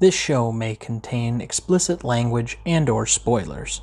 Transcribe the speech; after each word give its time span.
This 0.00 0.14
show 0.14 0.50
may 0.50 0.76
contain 0.76 1.42
explicit 1.42 2.02
language 2.02 2.56
and 2.64 2.88
or 2.88 3.04
spoilers. 3.04 3.82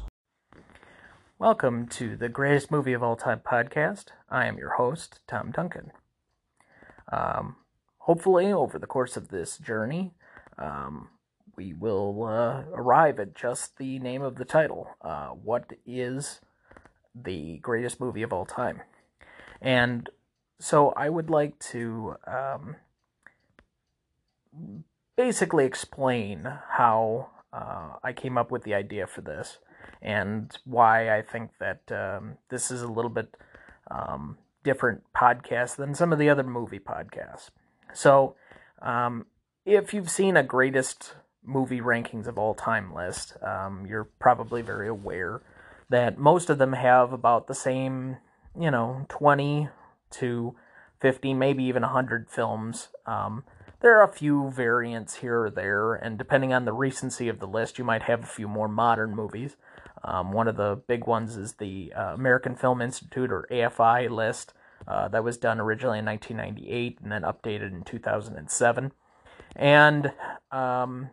Welcome 1.38 1.86
to 1.90 2.18
the 2.18 2.28
greatest 2.28 2.72
movie 2.72 2.94
of 2.94 3.04
all 3.04 3.16
time 3.16 3.42
podcast. 3.46 4.06
I 4.28 4.48
am 4.48 4.58
your 4.58 4.72
host, 4.72 5.20
Tom 5.28 5.52
Duncan. 5.52 5.92
Um, 7.12 7.58
hopefully, 8.00 8.52
over 8.52 8.80
the 8.80 8.88
course 8.88 9.16
of 9.16 9.28
this 9.28 9.60
journey, 9.60 10.16
um, 10.58 11.10
we 11.56 11.74
will 11.74 12.24
uh, 12.24 12.64
arrive 12.74 13.20
at 13.20 13.36
just 13.36 13.78
the 13.78 14.00
name 14.00 14.24
of 14.24 14.38
the 14.38 14.46
title. 14.46 14.90
Uh, 15.00 15.28
what 15.28 15.74
is 15.86 16.42
the 17.14 17.60
greatest 17.60 18.00
movie 18.00 18.24
of 18.24 18.34
all 18.34 18.48
time? 18.48 18.82
And 19.62 20.10
so 20.58 20.94
I 20.98 21.10
would 21.10 21.30
like 21.30 21.60
to 21.60 22.16
um, 22.26 22.76
basically 25.18 25.66
explain 25.66 26.48
how 26.70 27.28
uh, 27.52 27.94
I 28.04 28.14
came 28.14 28.38
up 28.38 28.52
with 28.52 28.64
the 28.64 28.76
idea 28.76 29.08
for 29.08 29.22
this 29.22 29.58
and 30.02 30.56
why 30.64 31.18
I 31.18 31.24
think 31.24 31.52
that 31.60 31.92
um, 31.92 32.38
this 32.50 32.72
is 32.72 32.84
a 32.84 32.88
little 32.88 33.10
bit 33.10 33.36
um, 33.90 34.38
different 34.64 35.02
podcast 35.16 35.76
than 35.76 35.96
some 35.96 36.14
of 36.14 36.20
the 36.20 36.30
other 36.30 36.44
movie 36.44 36.80
podcasts. 36.80 37.50
So, 37.94 38.36
um, 38.82 39.26
if 39.66 39.94
you've 39.94 40.10
seen 40.10 40.38
a 40.38 40.44
greatest 40.44 41.16
movie 41.44 41.82
rankings 41.82 42.28
of 42.28 42.38
all 42.38 42.54
time 42.54 42.94
list, 42.94 43.36
um, 43.42 43.86
you're 43.88 44.10
probably 44.20 44.62
very 44.62 44.88
aware 44.88 45.42
that 45.90 46.18
most 46.18 46.50
of 46.50 46.58
them 46.58 46.74
have 46.74 47.12
about 47.12 47.48
the 47.48 47.56
same, 47.56 48.18
you 48.58 48.70
know, 48.70 49.06
20 49.10 49.70
to 50.12 50.56
50, 51.00 51.34
maybe 51.34 51.64
even 51.64 51.82
100 51.82 52.30
films 52.30 52.90
um, 53.06 53.44
there 53.82 54.00
are 54.00 54.04
a 54.04 54.12
few 54.12 54.50
variants 54.52 55.16
here 55.16 55.44
or 55.44 55.50
there, 55.50 55.94
and 55.94 56.18
depending 56.18 56.54
on 56.54 56.66
the 56.66 56.74
recency 56.74 57.30
of 57.30 57.40
the 57.40 57.48
list, 57.48 57.78
you 57.78 57.84
might 57.84 58.04
have 58.04 58.24
a 58.24 58.28
few 58.28 58.48
more 58.48 58.68
modern 58.68 59.16
movies. 59.16 59.56
Um, 60.04 60.32
one 60.32 60.48
of 60.48 60.58
the 60.58 60.82
big 60.88 61.06
ones 61.06 61.38
is 61.38 61.54
the 61.54 61.94
uh, 61.96 62.14
American 62.14 62.56
Film 62.56 62.82
Institute 62.82 63.32
or 63.32 63.48
AFI 63.52 64.10
list 64.10 64.54
uh, 64.88 65.08
that 65.10 65.24
was 65.24 65.38
done 65.38 65.60
originally 65.60 66.00
in 66.00 66.06
1998 66.06 67.00
and 67.02 67.12
then 67.12 67.24
updated 67.24 67.72
in 67.72 67.84
2007. 67.84 68.92
And 69.56 70.14
um, 70.52 71.10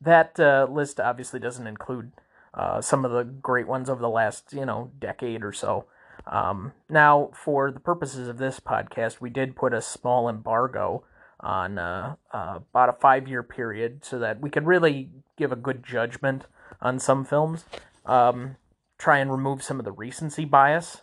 that 0.00 0.38
uh, 0.38 0.66
list 0.70 1.00
obviously 1.00 1.40
doesn't 1.40 1.66
include 1.66 2.12
uh, 2.52 2.80
some 2.80 3.04
of 3.04 3.10
the 3.10 3.24
great 3.24 3.66
ones 3.66 3.90
over 3.90 4.00
the 4.00 4.08
last, 4.08 4.52
you 4.52 4.64
know, 4.64 4.92
decade 4.98 5.44
or 5.44 5.52
so. 5.52 5.86
Um, 6.26 6.72
now, 6.88 7.30
for 7.34 7.70
the 7.70 7.80
purposes 7.80 8.28
of 8.28 8.38
this 8.38 8.60
podcast, 8.60 9.20
we 9.20 9.30
did 9.30 9.56
put 9.56 9.74
a 9.74 9.82
small 9.82 10.28
embargo 10.28 11.04
on 11.44 11.78
uh, 11.78 12.16
uh, 12.32 12.58
about 12.70 12.88
a 12.88 12.94
five 12.94 13.28
year 13.28 13.42
period 13.42 14.04
so 14.04 14.18
that 14.18 14.40
we 14.40 14.50
could 14.50 14.66
really 14.66 15.10
give 15.36 15.52
a 15.52 15.56
good 15.56 15.84
judgment 15.84 16.46
on 16.80 16.98
some 16.98 17.24
films. 17.24 17.64
Um, 18.06 18.56
try 18.98 19.18
and 19.18 19.30
remove 19.30 19.62
some 19.62 19.78
of 19.78 19.84
the 19.84 19.92
recency 19.92 20.44
bias. 20.44 21.02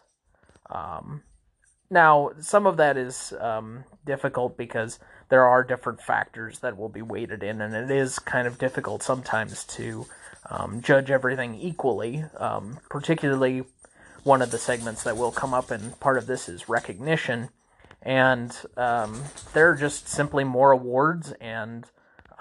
Um, 0.69 1.23
now, 1.89 2.31
some 2.39 2.66
of 2.66 2.78
that 2.78 2.97
is 2.97 3.34
um, 3.39 3.84
difficult 4.06 4.58
because 4.58 4.97
there 5.30 5.45
are 5.45 5.64
different 5.64 6.02
factors 6.02 6.59
that 6.59 6.78
will 6.78 6.89
be 6.89 7.02
weighted 7.02 7.44
in, 7.44 7.62
and 7.62 7.75
it 7.75 7.92
is 7.92 8.17
kind 8.17 8.47
of 8.47 8.58
difficult 8.58 9.03
sometimes 9.03 9.66
to 9.66 10.06
um, 10.50 10.81
judge 10.81 11.12
everything 11.12 11.56
equally, 11.56 12.23
um, 12.38 12.80
particularly 12.89 13.64
one 14.23 14.42
of 14.42 14.52
the 14.52 14.58
segments 14.58 15.03
that 15.03 15.17
will 15.17 15.31
come 15.31 15.53
up, 15.53 15.69
and 15.69 16.00
part 16.00 16.17
of 16.17 16.28
this 16.28 16.47
is 16.47 16.69
recognition 16.69 17.50
and 18.02 18.55
um, 18.77 19.23
there 19.53 19.69
are 19.69 19.75
just 19.75 20.07
simply 20.07 20.44
more 20.44 20.71
awards 20.71 21.33
and 21.39 21.85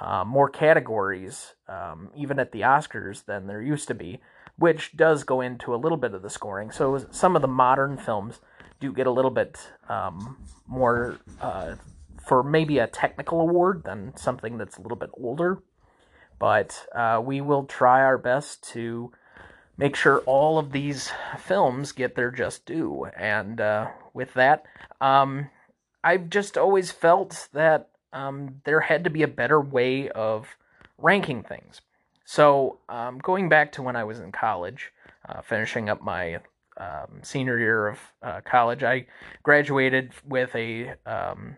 uh, 0.01 0.25
more 0.25 0.49
categories, 0.49 1.55
um, 1.69 2.11
even 2.17 2.39
at 2.39 2.53
the 2.53 2.63
Oscars, 2.63 3.25
than 3.27 3.47
there 3.47 3.61
used 3.61 3.89
to 3.89 3.95
be, 3.95 4.21
which 4.57 4.97
does 4.97 5.25
go 5.25 5.41
into 5.41 5.75
a 5.75 5.77
little 5.77 5.99
bit 5.99 6.15
of 6.15 6.23
the 6.23 6.31
scoring. 6.31 6.71
So 6.71 7.07
some 7.11 7.37
of 7.37 7.43
the 7.43 7.49
modern 7.49 7.99
films 7.99 8.41
do 8.81 8.93
get 8.93 9.07
a 9.07 9.11
little 9.11 9.31
bit 9.31 9.59
um, 9.89 10.39
more 10.67 11.19
uh, 11.41 11.75
for 12.27 12.43
maybe 12.43 12.79
a 12.79 12.87
technical 12.87 13.41
award 13.41 13.83
than 13.85 14.17
something 14.17 14.57
that's 14.57 14.79
a 14.79 14.83
little 14.83 14.97
bit 14.97 15.11
older. 15.15 15.63
But 16.39 16.87
uh, 16.95 17.21
we 17.23 17.43
will 17.43 17.65
try 17.65 18.01
our 18.01 18.17
best 18.17 18.67
to 18.73 19.13
make 19.81 19.97
sure 19.97 20.19
all 20.27 20.59
of 20.59 20.73
these 20.73 21.11
films 21.39 21.91
get 21.93 22.15
their 22.15 22.31
just 22.31 22.67
due. 22.67 23.07
And 23.17 23.63
uh, 23.63 23.89
with 24.13 24.35
that, 24.35 24.67
um, 25.01 25.49
I've 26.05 26.29
just 26.29 26.59
always 26.59 26.91
felt 26.91 27.49
that 27.55 27.89
um, 28.13 28.61
there 28.65 28.81
had 28.81 29.05
to 29.05 29.11
be 29.11 29.23
a 29.23 29.29
better 29.29 29.59
way 29.59 30.11
of 30.11 30.49
ranking 30.99 31.43
things. 31.43 31.81
So, 32.27 32.79
um, 32.91 33.19
going 33.19 33.49
back 33.49 33.73
to 33.73 33.83
when 33.83 33.97
I 33.97 34.05
was 34.05 34.21
in 34.21 34.33
college, 34.33 34.93
uh, 35.27 35.41
finishing 35.41 35.89
up 35.89 36.03
my 36.03 36.41
um, 36.77 37.21
senior 37.23 37.59
year 37.59 37.89
of 37.89 37.99
uh, 38.23 38.41
college, 38.45 38.83
I 38.83 39.07
graduated 39.43 40.13
with 40.29 40.55
a 40.55 40.93
um, 41.07 41.57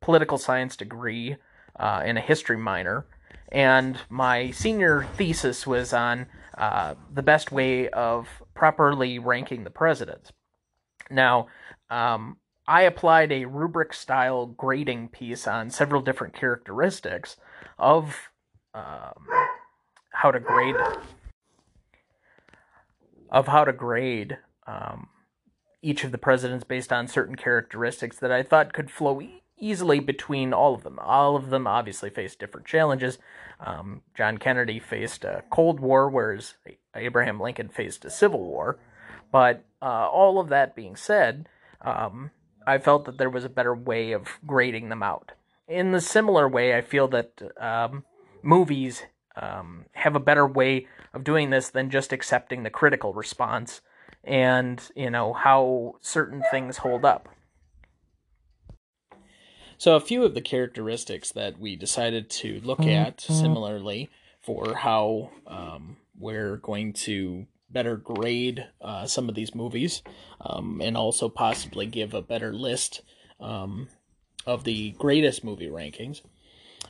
political 0.00 0.38
science 0.38 0.76
degree 0.76 1.36
uh, 1.78 2.00
and 2.04 2.16
a 2.16 2.22
history 2.22 2.56
minor. 2.56 3.04
And 3.52 3.98
my 4.08 4.50
senior 4.50 5.06
thesis 5.16 5.66
was 5.66 5.92
on 5.92 6.26
uh, 6.56 6.94
the 7.12 7.22
best 7.22 7.52
way 7.52 7.88
of 7.90 8.28
properly 8.54 9.18
ranking 9.18 9.64
the 9.64 9.70
presidents. 9.70 10.32
Now, 11.10 11.48
um, 11.90 12.38
I 12.66 12.82
applied 12.82 13.30
a 13.30 13.44
rubric 13.44 13.92
style 13.92 14.46
grading 14.46 15.08
piece 15.08 15.46
on 15.46 15.70
several 15.70 16.02
different 16.02 16.34
characteristics 16.34 17.36
of 17.78 18.30
um, 18.74 19.26
how 20.10 20.30
to 20.30 20.40
grade 20.40 20.76
of 23.30 23.48
how 23.48 23.64
to 23.64 23.72
grade 23.72 24.38
um, 24.66 25.08
each 25.82 26.04
of 26.04 26.12
the 26.12 26.18
presidents 26.18 26.64
based 26.64 26.92
on 26.92 27.06
certain 27.06 27.36
characteristics 27.36 28.18
that 28.18 28.32
I 28.32 28.42
thought 28.42 28.72
could 28.72 28.90
flow 28.90 29.20
easily 29.58 30.00
between 30.00 30.52
all 30.52 30.74
of 30.74 30.82
them. 30.82 30.98
All 30.98 31.36
of 31.36 31.50
them 31.50 31.66
obviously 31.66 32.10
faced 32.10 32.38
different 32.38 32.66
challenges. 32.66 33.18
Um, 33.60 34.02
John 34.14 34.38
Kennedy 34.38 34.78
faced 34.78 35.24
a 35.24 35.44
Cold 35.50 35.80
War, 35.80 36.08
whereas 36.08 36.54
Abraham 36.94 37.40
Lincoln 37.40 37.68
faced 37.68 38.04
a 38.04 38.10
Civil 38.10 38.44
War. 38.44 38.78
But 39.32 39.64
uh, 39.82 40.08
all 40.08 40.38
of 40.38 40.48
that 40.48 40.76
being 40.76 40.96
said, 40.96 41.48
um, 41.80 42.30
I 42.66 42.78
felt 42.78 43.04
that 43.06 43.18
there 43.18 43.30
was 43.30 43.44
a 43.44 43.50
better 43.50 43.74
way 43.74 44.12
of 44.12 44.28
grading 44.46 44.88
them 44.88 45.02
out. 45.02 45.32
In 45.68 45.92
the 45.92 46.00
similar 46.00 46.48
way, 46.48 46.76
I 46.76 46.80
feel 46.80 47.08
that 47.08 47.42
um, 47.60 48.04
movies 48.42 49.02
um, 49.36 49.86
have 49.92 50.14
a 50.14 50.20
better 50.20 50.46
way 50.46 50.86
of 51.12 51.24
doing 51.24 51.50
this 51.50 51.68
than 51.68 51.90
just 51.90 52.12
accepting 52.12 52.62
the 52.62 52.70
critical 52.70 53.12
response 53.12 53.80
and 54.26 54.90
you 54.96 55.08
know 55.08 55.32
how 55.32 55.96
certain 56.00 56.42
things 56.50 56.78
hold 56.78 57.04
up. 57.04 57.28
So, 59.78 59.96
a 59.96 60.00
few 60.00 60.24
of 60.24 60.34
the 60.34 60.40
characteristics 60.40 61.32
that 61.32 61.58
we 61.58 61.76
decided 61.76 62.30
to 62.30 62.60
look 62.64 62.80
at 62.80 63.20
similarly 63.20 64.08
for 64.42 64.74
how 64.74 65.30
um, 65.46 65.96
we're 66.18 66.56
going 66.56 66.92
to 66.92 67.46
better 67.70 67.96
grade 67.96 68.66
uh, 68.80 69.06
some 69.06 69.28
of 69.28 69.34
these 69.34 69.54
movies 69.54 70.02
um, 70.40 70.80
and 70.82 70.96
also 70.96 71.28
possibly 71.28 71.84
give 71.84 72.14
a 72.14 72.22
better 72.22 72.52
list 72.52 73.02
um, 73.40 73.88
of 74.46 74.64
the 74.64 74.92
greatest 74.92 75.44
movie 75.44 75.68
rankings. 75.68 76.22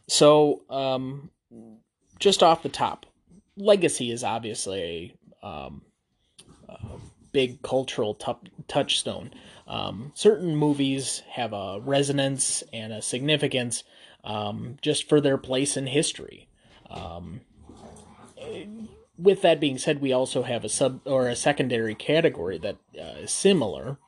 So, 0.08 0.62
um, 0.70 1.30
just 2.18 2.42
off 2.42 2.62
the 2.62 2.68
top, 2.68 3.06
Legacy 3.56 4.10
is 4.10 4.22
obviously 4.22 5.16
a, 5.42 5.46
um, 5.46 5.82
a 6.68 6.98
big 7.36 7.60
cultural 7.60 8.14
t- 8.14 8.32
touchstone. 8.66 9.30
Um, 9.68 10.10
certain 10.14 10.56
movies 10.56 11.22
have 11.28 11.52
a 11.52 11.78
resonance 11.84 12.64
and 12.72 12.94
a 12.94 13.02
significance 13.02 13.84
um, 14.24 14.78
just 14.80 15.06
for 15.06 15.20
their 15.20 15.36
place 15.36 15.76
in 15.76 15.86
history. 15.86 16.48
Um, 16.88 17.42
with 19.18 19.42
that 19.42 19.60
being 19.60 19.76
said, 19.76 20.00
we 20.00 20.14
also 20.14 20.44
have 20.44 20.64
a 20.64 20.70
sub 20.70 21.02
or 21.04 21.28
a 21.28 21.36
secondary 21.36 21.94
category 21.94 22.56
that 22.56 22.78
uh, 22.98 23.20
is 23.24 23.32
similar 23.32 23.98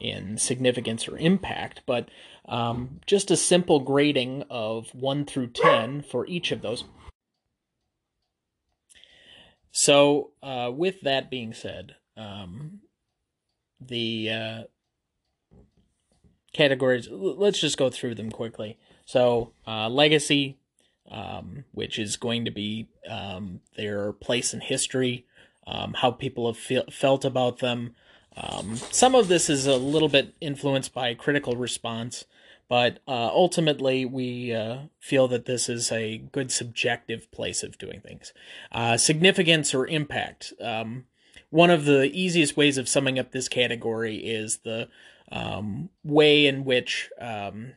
in 0.00 0.36
significance 0.36 1.06
or 1.06 1.16
impact, 1.16 1.82
but 1.86 2.08
um, 2.46 2.98
just 3.06 3.30
a 3.30 3.36
simple 3.36 3.78
grading 3.78 4.42
of 4.50 4.92
one 4.92 5.24
through 5.24 5.50
ten 5.50 6.02
for 6.02 6.26
each 6.26 6.50
of 6.50 6.60
those. 6.60 6.82
So, 9.70 10.32
uh, 10.42 10.72
with 10.74 11.02
that 11.02 11.30
being 11.30 11.54
said, 11.54 11.94
um, 12.16 12.80
the 13.80 14.30
uh, 14.30 14.62
categories. 16.52 17.08
Let's 17.10 17.60
just 17.60 17.76
go 17.76 17.90
through 17.90 18.14
them 18.14 18.30
quickly. 18.30 18.78
So, 19.04 19.52
uh, 19.66 19.88
legacy, 19.88 20.58
um, 21.10 21.64
which 21.72 21.98
is 21.98 22.16
going 22.16 22.46
to 22.46 22.50
be 22.50 22.88
um, 23.08 23.60
their 23.76 24.12
place 24.12 24.54
in 24.54 24.60
history, 24.60 25.26
um, 25.66 25.94
how 25.94 26.10
people 26.10 26.46
have 26.52 26.92
felt 26.92 27.24
about 27.24 27.58
them. 27.58 27.94
Um, 28.36 28.76
some 28.76 29.14
of 29.14 29.28
this 29.28 29.48
is 29.50 29.66
a 29.66 29.76
little 29.76 30.08
bit 30.08 30.34
influenced 30.40 30.92
by 30.94 31.14
critical 31.14 31.54
response, 31.54 32.24
but 32.68 32.98
uh, 33.06 33.28
ultimately 33.28 34.04
we 34.04 34.52
uh, 34.52 34.78
feel 34.98 35.28
that 35.28 35.44
this 35.44 35.68
is 35.68 35.92
a 35.92 36.18
good 36.32 36.50
subjective 36.50 37.30
place 37.30 37.62
of 37.62 37.78
doing 37.78 38.00
things. 38.00 38.32
Uh, 38.72 38.96
significance 38.96 39.74
or 39.74 39.86
impact. 39.86 40.52
One 41.54 41.70
of 41.70 41.84
the 41.84 42.10
easiest 42.12 42.56
ways 42.56 42.78
of 42.78 42.88
summing 42.88 43.16
up 43.16 43.30
this 43.30 43.46
category 43.46 44.16
is 44.16 44.56
the 44.64 44.88
um, 45.30 45.88
way 46.02 46.48
in 46.48 46.64
which 46.64 47.10
um, 47.20 47.74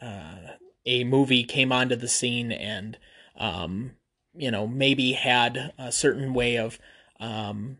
uh, 0.00 0.54
a 0.86 1.04
movie 1.04 1.44
came 1.44 1.72
onto 1.72 1.94
the 1.94 2.08
scene 2.08 2.50
and 2.50 2.96
um, 3.36 3.90
you 4.34 4.50
know 4.50 4.66
maybe 4.66 5.12
had 5.12 5.74
a 5.76 5.92
certain 5.92 6.32
way 6.32 6.56
of 6.56 6.78
um, 7.20 7.76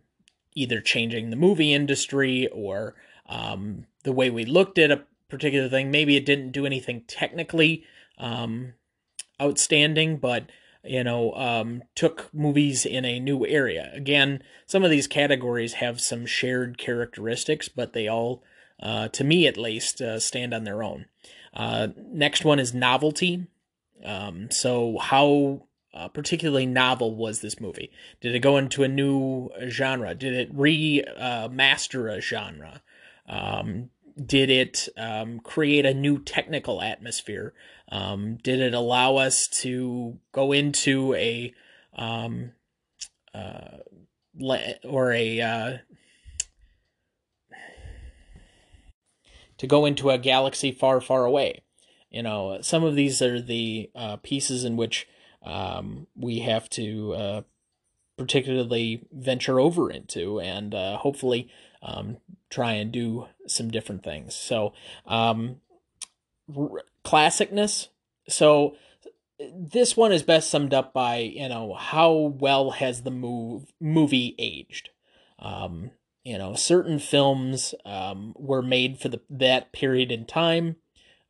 either 0.55 0.83
changing 0.83 1.31
the 1.31 1.37
movie 1.37 1.73
industry 1.73 2.47
or 2.49 2.95
um, 3.25 3.87
the 4.05 4.13
way 4.13 4.29
we 4.29 4.45
looked 4.45 4.79
at 4.79 4.91
a 4.91 5.05
particular 5.31 5.71
thing. 5.71 5.91
Maybe 5.91 6.15
it 6.15 6.27
didn't 6.27 6.53
do 6.53 6.67
anything 6.67 7.05
technically 7.07 7.85
um, 8.19 8.75
outstanding, 9.41 10.19
but 10.19 10.53
you 10.85 11.05
know, 11.05 11.33
um, 11.35 11.83
took 11.95 12.33
movies 12.35 12.85
in 12.85 13.05
a 13.05 13.21
new 13.21 13.47
area. 13.47 13.91
Again, 13.95 14.43
some 14.67 14.85
of 14.85 14.91
these 14.91 15.07
categories 15.07 15.75
have 15.75 16.01
some 16.01 16.27
shared 16.27 16.79
characteristics, 16.79 17.69
but 17.69 17.93
they 17.93 18.09
all, 18.09 18.43
uh, 18.81 19.09
to 19.09 19.25
me 19.25 19.47
at 19.47 19.57
least, 19.57 20.01
uh, 20.01 20.19
stand 20.19 20.53
on 20.53 20.65
their 20.65 20.83
own. 20.83 21.07
Uh, 21.55 21.89
next 21.97 22.45
one 22.45 22.59
is 22.59 22.75
novelty. 22.75 23.47
Um, 24.05 24.51
so, 24.51 24.99
how 24.99 25.69
uh, 25.95 26.09
particularly 26.09 26.67
novel 26.67 27.15
was 27.15 27.41
this 27.41 27.61
movie? 27.61 27.91
Did 28.21 28.35
it 28.35 28.41
go 28.41 28.57
into 28.57 28.83
a 28.83 28.89
new 28.89 29.51
genre? 29.69 30.15
Did 30.15 30.35
it 30.35 30.57
remaster 30.57 32.11
uh, 32.11 32.17
a 32.17 32.21
genre? 32.21 32.83
Um, 33.29 33.91
did 34.25 34.51
it 34.51 34.89
um, 34.97 35.41
create 35.41 35.87
a 35.87 35.95
new 35.95 36.19
technical 36.19 36.81
atmosphere? 36.83 37.55
Um, 37.91 38.37
did 38.43 38.61
it 38.61 38.75
allow 38.75 39.17
us 39.17 39.49
to 39.63 40.19
go 40.33 40.53
into 40.53 41.15
a 41.15 41.53
um, 41.95 42.53
uh, 43.35 43.79
or 44.85 45.13
a 45.13 45.41
uh, 45.41 45.79
to 49.59 49.67
go 49.67 49.85
into 49.85 50.11
a 50.11 50.19
galaxy 50.19 50.73
far, 50.73 51.01
far 51.01 51.25
away? 51.25 51.63
You 52.11 52.23
know, 52.23 52.59
some 52.61 52.85
of 52.85 52.95
these 52.95 53.23
are 53.23 53.41
the 53.41 53.91
uh, 53.95 54.17
pieces 54.17 54.65
in 54.65 54.77
which 54.77 55.09
um, 55.43 56.07
we 56.15 56.41
have 56.41 56.69
to 56.71 57.13
uh, 57.15 57.43
particularly 58.17 59.07
venture 59.13 59.59
over 59.59 59.91
into, 59.91 60.41
and 60.41 60.75
uh, 60.75 60.99
hopefully 60.99 61.51
um, 61.83 62.19
try 62.53 62.73
and 62.73 62.93
do 62.93 63.27
some 63.47 63.71
different 63.71 64.05
things. 64.05 64.35
So, 64.35 64.73
um, 65.07 65.57
r- 66.55 66.85
classicness. 67.05 67.89
So, 68.29 68.77
this 69.57 69.97
one 69.97 70.13
is 70.13 70.23
best 70.23 70.51
summed 70.51 70.73
up 70.73 70.93
by 70.93 71.17
you 71.17 71.49
know 71.49 71.75
how 71.75 72.13
well 72.13 72.73
has 72.73 73.03
the 73.03 73.11
move 73.11 73.73
movie 73.81 74.35
aged. 74.39 74.91
Um, 75.39 75.91
you 76.25 76.39
know, 76.39 76.55
certain 76.55 76.99
films 77.01 77.75
um, 77.85 78.35
were 78.37 78.63
made 78.63 78.99
for 78.99 79.09
the 79.09 79.21
that 79.31 79.73
period 79.73 80.13
in 80.13 80.27
time, 80.27 80.77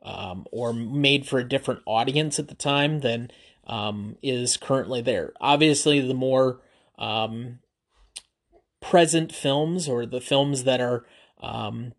um, 0.02 0.46
or 0.52 0.72
made 0.72 1.26
for 1.26 1.38
a 1.38 1.48
different 1.48 1.80
audience 1.86 2.38
at 2.38 2.48
the 2.48 2.54
time 2.54 3.00
than 3.00 3.30
um, 3.66 4.16
is 4.22 4.56
currently 4.56 5.00
there. 5.00 5.32
Obviously, 5.40 6.00
the 6.00 6.14
more 6.14 6.60
um, 6.98 7.60
present 8.82 9.32
films 9.32 9.88
or 9.88 10.04
the 10.04 10.20
films 10.20 10.64
that 10.64 10.80
are 10.80 11.06
um, 11.40 11.94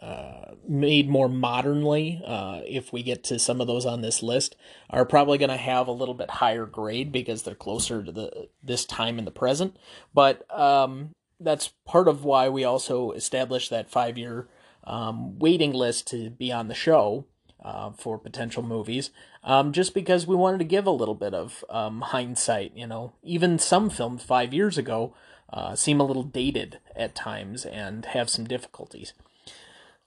uh, 0.00 0.54
made 0.68 1.08
more 1.08 1.30
modernly, 1.30 2.22
uh, 2.26 2.60
if 2.66 2.92
we 2.92 3.02
get 3.02 3.24
to 3.24 3.38
some 3.38 3.60
of 3.60 3.66
those 3.66 3.86
on 3.86 4.02
this 4.02 4.22
list, 4.22 4.54
are 4.90 5.06
probably 5.06 5.38
going 5.38 5.50
to 5.50 5.56
have 5.56 5.88
a 5.88 5.92
little 5.92 6.14
bit 6.14 6.30
higher 6.30 6.66
grade 6.66 7.10
because 7.10 7.42
they're 7.42 7.54
closer 7.54 8.02
to 8.02 8.12
the 8.12 8.48
this 8.62 8.84
time 8.84 9.18
in 9.18 9.24
the 9.24 9.30
present. 9.30 9.76
But 10.12 10.44
um, 10.56 11.10
that's 11.40 11.72
part 11.86 12.06
of 12.06 12.22
why 12.22 12.50
we 12.50 12.64
also 12.64 13.12
established 13.12 13.70
that 13.70 13.90
five 13.90 14.18
year 14.18 14.46
um, 14.84 15.38
waiting 15.38 15.72
list 15.72 16.06
to 16.08 16.28
be 16.28 16.52
on 16.52 16.68
the 16.68 16.74
show. 16.74 17.24
Uh, 17.62 17.92
for 17.92 18.18
potential 18.18 18.62
movies, 18.62 19.08
um, 19.42 19.72
just 19.72 19.94
because 19.94 20.26
we 20.26 20.36
wanted 20.36 20.58
to 20.58 20.64
give 20.64 20.84
a 20.84 20.90
little 20.90 21.14
bit 21.14 21.32
of 21.32 21.64
um, 21.70 22.02
hindsight. 22.02 22.76
You 22.76 22.86
know, 22.86 23.14
even 23.22 23.58
some 23.58 23.88
films 23.88 24.22
five 24.22 24.52
years 24.52 24.76
ago 24.76 25.14
uh, 25.54 25.76
seem 25.76 26.00
a 26.00 26.04
little 26.04 26.24
dated 26.24 26.80
at 26.96 27.14
times 27.14 27.64
and 27.64 28.06
have 28.06 28.28
some 28.28 28.44
difficulties. 28.44 29.14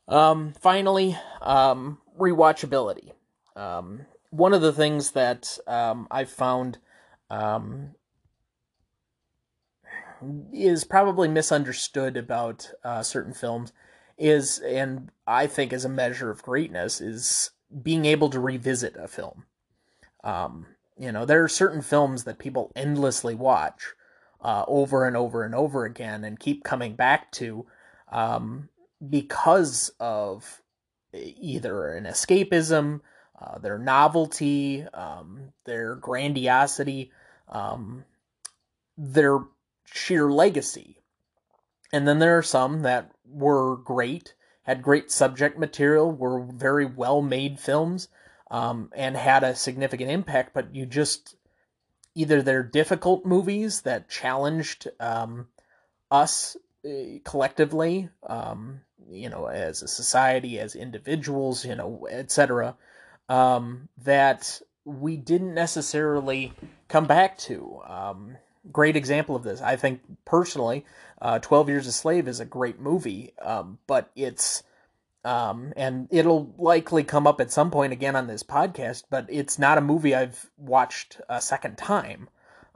Um, 0.09 0.53
finally, 0.59 1.17
um, 1.41 1.99
rewatchability. 2.19 3.13
Um, 3.55 4.05
one 4.29 4.53
of 4.53 4.61
the 4.61 4.73
things 4.73 5.11
that 5.11 5.57
um, 5.65 6.07
I've 6.11 6.29
found 6.29 6.79
um, 7.29 7.95
is 10.51 10.83
probably 10.83 11.29
misunderstood 11.29 12.17
about 12.17 12.69
uh, 12.83 13.01
certain 13.01 13.33
films 13.33 13.71
is, 14.17 14.59
and 14.59 15.11
I 15.25 15.47
think 15.47 15.71
is 15.71 15.85
a 15.85 15.89
measure 15.89 16.29
of 16.29 16.43
greatness, 16.43 16.99
is 16.99 17.51
being 17.83 18.03
able 18.03 18.29
to 18.31 18.39
revisit 18.39 18.97
a 18.97 19.07
film. 19.07 19.45
Um, 20.25 20.67
you 20.99 21.13
know, 21.13 21.25
there 21.25 21.41
are 21.41 21.49
certain 21.49 21.81
films 21.81 22.25
that 22.25 22.37
people 22.37 22.73
endlessly 22.75 23.33
watch 23.33 23.93
uh, 24.47 24.63
over 24.65 25.05
and 25.05 25.17
over 25.17 25.43
and 25.43 25.53
over 25.53 25.83
again 25.83 26.23
and 26.23 26.39
keep 26.39 26.63
coming 26.63 26.95
back 26.95 27.29
to 27.33 27.65
um, 28.13 28.69
because 29.09 29.91
of 29.99 30.61
either 31.13 31.89
an 31.89 32.05
escapism, 32.05 33.01
uh, 33.41 33.57
their 33.57 33.77
novelty, 33.77 34.85
um, 34.93 35.51
their 35.65 35.95
grandiosity, 35.95 37.11
um, 37.49 38.05
their 38.97 39.39
sheer 39.83 40.31
legacy. 40.31 41.01
And 41.91 42.07
then 42.07 42.19
there 42.19 42.37
are 42.37 42.43
some 42.43 42.83
that 42.83 43.11
were 43.25 43.75
great, 43.75 44.33
had 44.63 44.81
great 44.81 45.11
subject 45.11 45.59
material, 45.59 46.09
were 46.09 46.41
very 46.41 46.85
well 46.85 47.21
made 47.21 47.59
films, 47.59 48.07
um, 48.49 48.91
and 48.95 49.17
had 49.17 49.43
a 49.43 49.55
significant 49.55 50.09
impact, 50.09 50.53
but 50.53 50.73
you 50.73 50.85
just 50.85 51.35
either 52.17 52.41
they're 52.41 52.63
difficult 52.63 53.25
movies 53.25 53.81
that 53.81 54.09
challenged 54.09 54.87
um, 54.99 55.47
us 56.09 56.57
uh, 56.83 57.19
collectively, 57.23 58.09
um, 58.25 58.81
you 59.07 59.29
know, 59.29 59.45
as 59.45 59.83
a 59.83 59.87
society, 59.87 60.59
as 60.59 60.75
individuals, 60.75 61.63
you 61.63 61.75
know, 61.75 62.07
etc., 62.09 62.75
um, 63.29 63.87
that 64.03 64.59
we 64.83 65.15
didn't 65.15 65.53
necessarily 65.53 66.53
come 66.87 67.05
back 67.05 67.37
to. 67.37 67.81
Um, 67.85 68.37
great 68.71 68.95
example 68.95 69.35
of 69.35 69.43
this, 69.43 69.61
I 69.61 69.75
think 69.75 70.01
personally, 70.25 70.85
uh, 71.21 71.37
Twelve 71.37 71.69
Years 71.69 71.85
a 71.85 71.91
Slave 71.91 72.27
is 72.27 72.39
a 72.39 72.45
great 72.45 72.79
movie, 72.79 73.33
um, 73.43 73.77
but 73.85 74.09
it's 74.15 74.63
um, 75.27 75.73
and 75.75 76.07
it'll 76.09 76.53
likely 76.57 77.03
come 77.03 77.27
up 77.27 77.41
at 77.41 77.51
some 77.51 77.69
point 77.69 77.91
again 77.91 78.15
on 78.15 78.27
this 78.27 78.43
podcast, 78.43 79.03
but 79.09 79.25
it's 79.27 79.59
not 79.59 79.77
a 79.77 79.81
movie 79.81 80.15
I've 80.15 80.49
watched 80.55 81.19
a 81.27 81.41
second 81.41 81.77
time. 81.77 82.29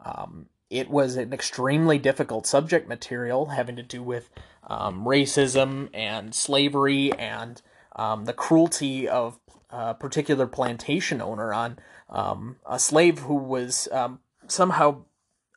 Um, 0.03 0.47
it 0.69 0.89
was 0.89 1.15
an 1.15 1.31
extremely 1.31 1.97
difficult 1.97 2.45
subject 2.45 2.89
material 2.89 3.45
having 3.45 3.77
to 3.77 3.83
do 3.83 4.03
with 4.03 4.29
um, 4.67 5.05
racism 5.05 5.89
and 5.93 6.35
slavery 6.35 7.13
and 7.13 7.61
um, 7.95 8.25
the 8.25 8.33
cruelty 8.33 9.07
of 9.07 9.39
a 9.69 9.93
particular 9.93 10.45
plantation 10.45 11.21
owner 11.21 11.53
on 11.53 11.79
um, 12.09 12.57
a 12.69 12.79
slave 12.79 13.19
who 13.19 13.35
was 13.35 13.87
um, 13.93 14.19
somehow 14.47 15.05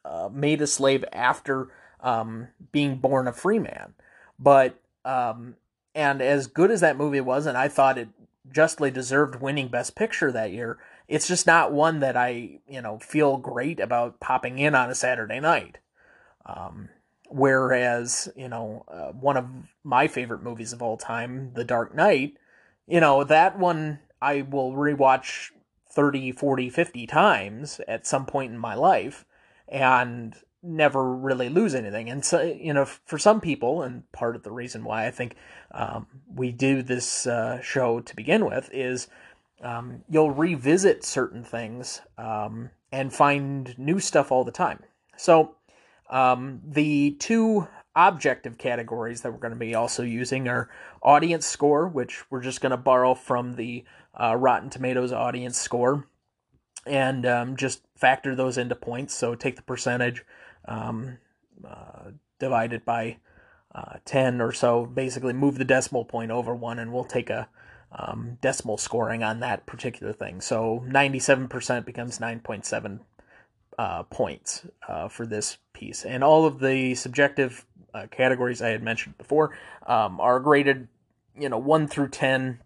uh, 0.04 0.28
made 0.32 0.62
a 0.62 0.66
slave 0.68 1.04
after 1.12 1.72
being 2.70 2.98
born 2.98 3.26
a 3.26 3.32
free 3.32 3.58
man. 3.58 3.94
But 4.38 4.78
um, 5.04 5.56
and 5.94 6.20
as 6.20 6.46
good 6.46 6.70
as 6.70 6.80
that 6.80 6.96
movie 6.96 7.20
was, 7.20 7.46
and 7.46 7.56
I 7.56 7.68
thought 7.68 7.98
it 7.98 8.08
justly 8.50 8.90
deserved 8.90 9.40
winning 9.40 9.68
Best 9.68 9.94
Picture 9.94 10.32
that 10.32 10.52
year, 10.52 10.78
it's 11.08 11.28
just 11.28 11.46
not 11.46 11.72
one 11.72 12.00
that 12.00 12.16
I, 12.16 12.60
you 12.68 12.80
know, 12.80 12.98
feel 12.98 13.36
great 13.36 13.80
about 13.80 14.20
popping 14.20 14.58
in 14.58 14.74
on 14.74 14.90
a 14.90 14.94
Saturday 14.94 15.40
night. 15.40 15.78
Um, 16.46 16.88
whereas, 17.28 18.28
you 18.36 18.48
know, 18.48 18.84
uh, 18.88 19.12
one 19.12 19.36
of 19.36 19.46
my 19.82 20.08
favorite 20.08 20.42
movies 20.42 20.72
of 20.72 20.82
all 20.82 20.96
time, 20.96 21.52
The 21.54 21.64
Dark 21.64 21.94
Knight, 21.94 22.36
you 22.86 23.00
know, 23.00 23.24
that 23.24 23.58
one 23.58 24.00
I 24.20 24.42
will 24.42 24.72
rewatch 24.72 25.50
30, 25.90 26.32
40, 26.32 26.70
50 26.70 27.06
times 27.06 27.80
at 27.86 28.06
some 28.06 28.26
point 28.26 28.52
in 28.52 28.58
my 28.58 28.74
life. 28.74 29.24
And 29.68 30.34
never 30.64 31.14
really 31.14 31.49
lose 31.49 31.75
anything. 31.75 32.09
And 32.09 32.25
so, 32.25 32.40
you 32.42 32.73
know, 32.73 32.85
for 32.85 33.18
some 33.18 33.40
people, 33.40 33.83
and 33.83 34.11
part 34.12 34.35
of 34.35 34.42
the 34.42 34.50
reason 34.50 34.83
why 34.85 35.06
I 35.06 35.11
think 35.11 35.37
um, 35.73 36.06
we 36.35 36.50
do 36.50 36.83
this 36.83 37.26
uh, 37.26 37.61
show 37.61 38.00
to 38.00 38.16
begin 38.16 38.47
with 38.47 38.71
is 38.73 39.09
um, 39.62 40.02
you'll 40.09 40.30
revisit 40.30 41.04
certain 41.04 41.44
things 41.44 42.00
um, 42.18 42.71
and 42.90 43.12
find 43.12 43.78
new 43.78 44.00
stuff 44.00 44.33
all 44.33 44.44
the 44.44 44.52
time. 44.52 44.83
So, 45.16 45.56
um, 46.11 46.61
the 46.64 47.12
two 47.18 47.68
objective 47.97 48.59
categories 48.59 49.23
that 49.23 49.33
we're 49.33 49.38
going 49.38 49.52
to 49.52 49.59
be 49.59 49.75
also 49.75 50.02
using 50.02 50.49
are 50.49 50.68
audience 51.02 51.47
score, 51.47 51.88
which 51.88 52.28
we're 52.30 52.42
just 52.42 52.61
going 52.61 52.71
to 52.71 52.76
borrow 52.76 53.14
from 53.14 53.54
the 53.54 53.85
uh, 54.21 54.35
Rotten 54.37 54.71
Tomatoes 54.71 55.12
audience 55.12 55.59
score 55.59 56.06
and 56.87 57.25
um, 57.25 57.56
just 57.56 57.83
factor 57.97 58.35
those 58.35 58.59
into 58.59 58.75
points. 58.75 59.14
So 59.14 59.35
take 59.35 59.56
the 59.56 59.62
percentage, 59.62 60.25
um, 60.66 61.18
uh, 61.66 62.11
divide 62.38 62.73
it 62.73 62.85
by 62.85 63.18
uh, 63.75 63.97
10 64.04 64.40
or 64.40 64.52
so, 64.52 64.87
basically 64.87 65.33
move 65.33 65.59
the 65.59 65.64
decimal 65.64 66.04
point 66.04 66.30
over 66.30 66.54
one, 66.54 66.78
and 66.78 66.92
we'll 66.92 67.04
take 67.04 67.30
a 67.30 67.49
um, 67.92 68.38
decimal 68.40 68.76
scoring 68.76 69.23
on 69.23 69.40
that 69.40 69.66
particular 69.66 70.12
thing. 70.12 70.40
So 70.40 70.85
97% 70.87 71.85
becomes 71.85 72.18
9.7 72.18 73.00
uh, 73.78 74.02
points 74.04 74.66
uh, 74.88 75.09
for 75.09 75.26
this 75.26 75.59
piece. 75.73 76.04
And 76.04 76.23
all 76.23 76.44
of 76.47 76.61
the 76.61 76.94
subjective 76.94 77.66
uh, 77.92 78.06
categories 78.11 78.62
I 78.62 78.68
had 78.68 78.83
mentioned 78.83 79.18
before 79.18 79.56
um, 79.87 80.21
are 80.21 80.40
graded, 80.40 80.88
you 81.38 81.49
know, 81.49 81.59
1 81.59 81.88
through 81.88 82.09
10. 82.09 82.61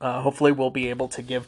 Uh, 0.00 0.22
hopefully, 0.22 0.52
we'll 0.52 0.70
be 0.70 0.88
able 0.88 1.08
to 1.08 1.20
give 1.20 1.46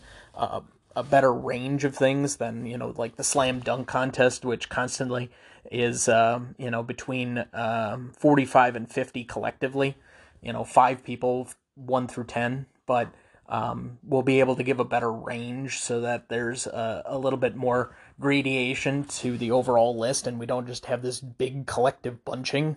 a 0.95 1.03
better 1.03 1.33
range 1.33 1.85
of 1.85 1.97
things 1.97 2.37
than, 2.37 2.67
you 2.67 2.77
know, 2.77 2.93
like 2.97 3.17
the 3.17 3.25
slam 3.25 3.61
dunk 3.61 3.89
contest, 3.89 4.45
which 4.45 4.69
constantly 4.69 5.31
is, 5.71 6.09
um, 6.09 6.55
you 6.59 6.71
know, 6.71 6.83
between 6.83 7.45
um, 7.53 8.13
45 8.19 8.77
and 8.77 8.91
50 8.91 9.25
collectively. 9.25 9.97
You 10.43 10.53
know, 10.53 10.65
five 10.65 11.05
people, 11.05 11.49
1 11.77 12.09
through 12.09 12.25
10. 12.25 12.67
But 12.87 13.13
um, 13.49 13.99
we'll 14.03 14.23
be 14.23 14.41
able 14.41 14.57
to 14.57 14.63
give 14.63 14.81
a 14.81 14.85
better 14.85 15.13
range 15.13 15.79
so 15.81 16.01
that 16.01 16.29
there's 16.29 16.67
a, 16.67 17.03
a, 17.07 17.19
little 17.19 17.39
bit 17.39 17.55
more 17.55 17.95
gradation 18.19 19.05
to 19.05 19.37
the 19.37 19.51
overall 19.51 19.99
list 19.99 20.27
and 20.27 20.39
we 20.39 20.47
don't 20.47 20.67
just 20.67 20.87
have 20.87 21.03
this 21.03 21.21
big 21.21 21.67
collective 21.67 22.25
bunching. 22.25 22.77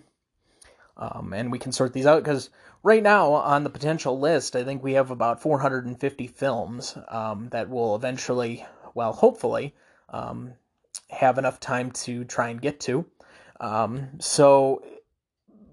Um, 0.98 1.32
and 1.32 1.52
we 1.52 1.58
can 1.58 1.72
sort 1.72 1.92
these 1.92 2.06
out 2.06 2.22
because 2.22 2.50
right 2.82 3.02
now 3.02 3.32
on 3.32 3.64
the 3.64 3.70
potential 3.70 4.18
list, 4.18 4.56
I 4.56 4.64
think 4.64 4.82
we 4.82 4.94
have 4.94 5.10
about 5.10 5.40
450 5.40 6.26
films 6.26 6.96
um, 7.08 7.48
that 7.50 7.68
will 7.68 7.94
eventually, 7.94 8.66
well, 8.94 9.12
hopefully, 9.12 9.74
um, 10.10 10.52
have 11.10 11.38
enough 11.38 11.60
time 11.60 11.90
to 11.90 12.24
try 12.24 12.48
and 12.48 12.60
get 12.60 12.80
to. 12.80 13.06
Um, 13.60 14.08
so 14.20 14.82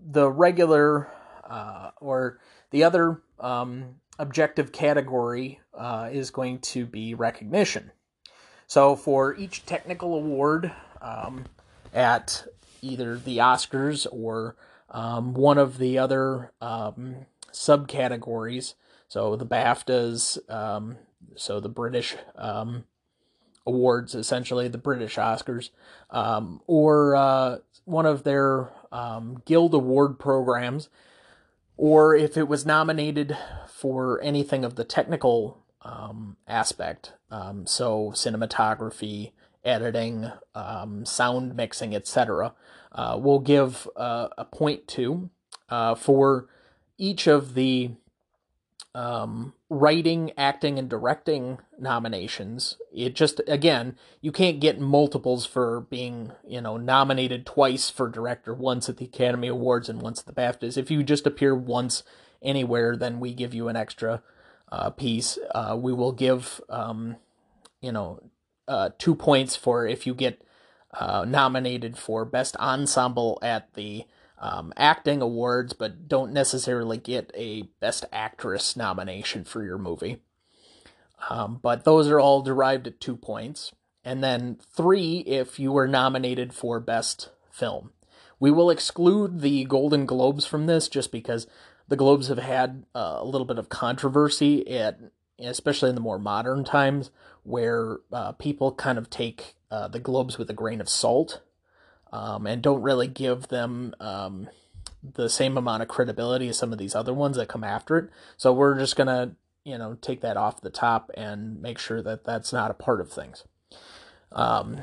the 0.06 0.30
regular 0.30 1.12
uh, 1.50 1.92
or 2.00 2.39
the 2.72 2.84
other 2.84 3.22
um, 3.39 3.96
objective 4.20 4.72
category 4.72 5.60
uh, 5.77 6.10
is 6.12 6.32
going 6.32 6.60
to 6.60 6.86
be 6.86 7.13
recognition. 7.13 7.92
So 8.68 8.96
for 8.96 9.36
each 9.36 9.65
technical 9.65 10.15
award 10.15 10.72
um, 11.01 11.46
at 11.94 12.46
either 12.82 13.18
the 13.18 13.38
Oscars 13.38 14.08
or 14.12 14.56
um, 14.89 15.34
one 15.34 15.58
of 15.58 15.77
the 15.77 15.98
other 15.98 16.51
um, 16.62 17.25
subcategories, 17.51 18.74
so 19.08 19.36
the 19.36 19.46
BAFTAs, 19.46 20.50
um, 20.50 20.98
so 21.36 21.60
the 21.60 21.70
British 21.70 22.15
um, 22.36 22.86
awards, 23.65 24.15
essentially 24.15 24.67
the 24.67 24.77
British 24.77 25.15
Oscars, 25.15 25.70
um, 26.10 26.62
or 26.67 27.15
uh, 27.15 27.58
one 27.86 28.05
of 28.05 28.24
their 28.24 28.70
Guild 29.46 29.74
Award 29.74 30.20
programs, 30.20 30.89
or 31.77 32.15
if 32.15 32.38
it 32.38 32.48
was 32.48 32.65
nominated 32.65 33.38
for 33.67 34.22
anything 34.22 34.63
of 34.63 34.75
the 34.75 34.84
technical 34.84 35.63
um, 35.82 36.38
aspect, 36.48 37.13
um, 37.29 37.65
so 37.65 38.12
cinematography, 38.15 39.32
editing, 39.63 40.32
um, 40.55 41.05
sound 41.05 41.55
mixing, 41.55 41.96
etc., 41.96 42.53
uh, 42.93 43.17
we'll 43.20 43.39
give 43.39 43.88
uh, 43.96 44.27
a 44.38 44.46
point 44.46 44.88
to 44.88 45.29
uh, 45.70 45.96
for 45.96 46.48
each 46.98 47.27
of 47.27 47.55
the 47.55 47.91
um, 48.96 49.54
writing, 49.70 50.32
acting, 50.38 50.78
and 50.78 50.90
directing 50.90 51.60
nominations. 51.80 52.78
It 52.94 53.16
just 53.16 53.42
again, 53.48 53.98
you 54.22 54.32
can't 54.32 54.60
get 54.60 54.80
multiples 54.80 55.46
for 55.46 55.82
being 55.82 56.32
you 56.48 56.62
know 56.62 56.78
nominated 56.78 57.46
twice 57.46 57.90
for 57.90 58.08
director, 58.08 58.54
once 58.54 58.90
at 58.90 58.98
the 58.98 59.06
Academy 59.06 59.48
Awards 59.48 59.90
and 59.90 60.02
once 60.02 60.20
at 60.20 60.26
the 60.28 60.34
BAFTAs. 60.34 60.78
If 60.78 60.92
you 60.92 61.04
just 61.04 61.26
appear 61.26 61.56
once 61.56 62.04
anywhere, 62.42 62.96
then 62.96 63.20
we 63.20 63.34
give 63.34 63.54
you 63.54 63.68
an 63.68 63.76
extra 63.76 64.22
uh, 64.72 64.90
piece. 64.92 65.38
Uh, 65.54 65.78
we 65.80 65.94
will 65.94 66.12
give, 66.12 66.62
um, 66.70 67.16
you 67.82 67.92
know, 67.92 68.20
uh, 68.68 68.90
two 68.98 69.16
points 69.16 69.56
for 69.56 69.88
if 69.88 70.06
you 70.06 70.14
get 70.14 70.42
uh, 70.94 71.26
nominated 71.28 71.98
for 71.98 72.26
Best 72.26 72.56
Ensemble 72.58 73.40
at 73.42 73.74
the 73.74 74.06
um, 74.44 74.74
Acting 74.76 75.22
Awards, 75.22 75.72
but 75.72 76.10
don't 76.10 76.34
necessarily 76.34 76.98
get 76.98 77.32
a 77.34 77.64
Best 77.80 78.04
Actress 78.12 78.76
nomination 78.76 79.46
for 79.46 79.64
your 79.64 79.78
movie. 79.78 80.22
Um, 81.30 81.60
but 81.62 81.86
those 81.86 82.10
are 82.10 82.20
all 82.20 82.42
derived 82.42 82.86
at 82.86 83.00
two 83.00 83.16
points. 83.16 83.72
And 84.04 84.22
then 84.22 84.58
three 84.76 85.20
if 85.20 85.60
you 85.60 85.72
were 85.72 85.88
nominated 85.88 86.54
for 86.54 86.82
Best 86.82 87.30
Film. 87.50 87.92
We 88.38 88.52
will 88.52 88.70
exclude 88.70 89.40
the 89.40 89.64
Golden 89.64 90.06
Globes 90.06 90.46
from 90.46 90.66
this 90.66 90.90
just 90.90 91.14
because 91.14 91.48
the 91.88 91.96
Globes 91.96 92.28
have 92.28 92.40
had 92.40 92.86
uh, 92.94 93.20
a 93.20 93.26
little 93.26 93.48
bit 93.48 93.58
of 93.58 93.70
controversy 93.70 94.70
at 94.70 95.00
especially 95.40 95.90
in 95.90 95.96
the 95.96 96.02
more 96.02 96.20
modern 96.20 96.66
times 96.66 97.12
where 97.44 97.98
uh, 98.12 98.34
people 98.34 98.74
kind 98.74 98.98
of 98.98 99.10
take 99.10 99.56
uh, 99.72 99.88
the 99.88 100.00
Globes 100.00 100.38
with 100.38 100.50
a 100.50 100.54
grain 100.54 100.82
of 100.82 100.90
salt 100.90 101.42
um, 102.13 102.46
and 102.46 102.62
don't 102.62 102.84
really 102.84 103.08
give 103.08 103.48
them 103.48 103.93
um, 104.00 104.48
the 105.03 105.27
same 105.27 105.58
amount 105.58 105.82
of 105.82 105.89
credibility 105.89 106.48
as 106.48 106.58
some 106.58 106.72
of 106.72 106.77
these 106.77 106.96
other 106.96 107.13
ones 107.13 107.36
that 107.38 107.50
come 107.50 107.63
after 107.63 107.98
it. 107.98 108.10
So 108.38 108.53
we're 108.53 108.77
just 108.77 108.96
gonna 108.96 109.36
you 109.65 109.77
know 109.77 109.98
take 110.00 110.22
that 110.22 110.38
off 110.38 110.62
the 110.62 110.70
top 110.70 111.10
and 111.15 111.60
make 111.62 111.79
sure 111.79 112.01
that 112.03 112.24
that's 112.24 112.53
not 112.53 112.72
a 112.72 112.75
part 112.75 113.01
of 113.01 113.12
things. 113.12 113.43
Um, 114.32 114.82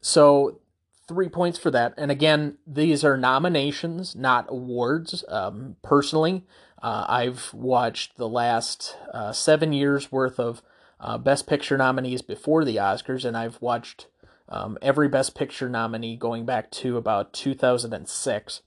so 0.00 0.60
three 1.06 1.28
points 1.28 1.58
for 1.58 1.70
that. 1.70 1.92
And 1.98 2.10
again, 2.10 2.56
these 2.66 3.04
are 3.04 3.16
nominations, 3.16 4.16
not 4.16 4.46
awards. 4.48 5.24
Um, 5.28 5.76
personally, 5.82 6.44
uh, 6.82 7.04
I've 7.06 7.52
watched 7.52 8.16
the 8.16 8.28
last 8.28 8.96
uh, 9.12 9.32
seven 9.32 9.72
years 9.72 10.10
worth 10.10 10.40
of 10.40 10.62
uh, 10.98 11.18
Best 11.18 11.46
Picture 11.46 11.76
nominees 11.76 12.22
before 12.22 12.64
the 12.64 12.76
Oscars, 12.76 13.24
and 13.24 13.36
I've 13.36 13.60
watched 13.60 14.06
um, 14.52 14.76
every 14.82 15.08
Best 15.08 15.34
Picture 15.34 15.68
nominee 15.68 16.14
going 16.14 16.44
back 16.44 16.70
to 16.72 16.98
about 16.98 17.32
2006. 17.32 18.60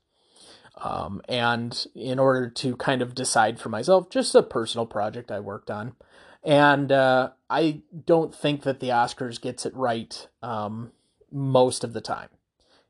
Um, 0.77 1.22
and 1.30 1.86
in 1.94 2.20
order 2.20 2.50
to 2.50 2.75
kind 2.75 3.01
of 3.01 3.15
decide 3.15 3.60
for 3.60 3.70
myself, 3.70 4.10
just 4.10 4.36
a 4.36 4.44
personal 4.44 4.88
project 4.88 5.32
I 5.32 5.39
worked 5.39 5.72
on. 5.72 5.96
And 6.44 6.92
uh, 6.92 7.30
I 7.50 7.82
don't 8.06 8.36
think 8.36 8.63
that 8.63 8.80
the 8.80 8.89
Oscars 8.89 9.39
gets 9.39 9.65
it 9.65 9.75
right 9.75 10.27
um, 10.42 10.92
most 11.32 11.84
of 11.84 11.94
the 11.94 12.01
time. 12.01 12.30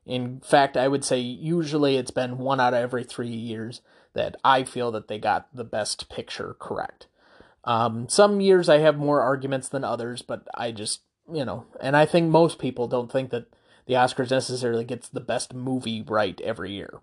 In 0.06 0.40
fact, 0.40 0.76
I 0.76 0.88
would 0.88 1.04
say 1.04 1.18
usually 1.20 1.96
it's 1.96 2.10
been 2.10 2.38
one 2.38 2.60
out 2.60 2.74
of 2.74 2.80
every 2.80 3.04
three 3.04 3.28
years 3.28 3.82
that 4.14 4.36
I 4.42 4.64
feel 4.64 4.90
that 4.92 5.08
they 5.08 5.18
got 5.18 5.54
the 5.54 5.64
best 5.64 6.08
picture 6.08 6.56
correct. 6.58 7.08
Um, 7.64 8.08
some 8.08 8.40
years 8.40 8.68
I 8.68 8.78
have 8.78 8.96
more 8.96 9.20
arguments 9.20 9.68
than 9.68 9.84
others, 9.84 10.22
but 10.22 10.46
I 10.54 10.70
just, 10.70 11.00
you 11.32 11.44
know, 11.44 11.66
and 11.80 11.96
I 11.96 12.06
think 12.06 12.30
most 12.30 12.58
people 12.58 12.88
don't 12.88 13.10
think 13.10 13.30
that 13.30 13.46
the 13.86 13.94
Oscars 13.94 14.30
necessarily 14.30 14.84
gets 14.84 15.08
the 15.08 15.20
best 15.20 15.54
movie 15.54 16.02
right 16.02 16.40
every 16.40 16.72
year. 16.72 17.00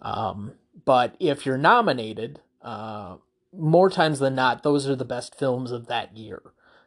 Um, 0.00 0.52
but 0.84 1.14
if 1.18 1.44
you're 1.44 1.58
nominated, 1.58 2.40
uh, 2.62 3.16
more 3.56 3.90
times 3.90 4.18
than 4.18 4.34
not, 4.34 4.62
those 4.62 4.88
are 4.88 4.96
the 4.96 5.04
best 5.04 5.34
films 5.34 5.72
of 5.72 5.86
that 5.86 6.16
year. 6.16 6.42